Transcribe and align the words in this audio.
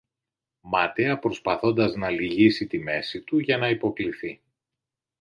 μάταια 0.61 1.19
προσπαθώντας 1.19 1.95
να 1.95 2.09
λυγίσει 2.09 2.67
τη 2.67 2.79
μέση 2.79 3.21
του 3.21 3.39
για 3.39 3.57
να 3.57 3.69
υποκλιθεί. 3.69 4.41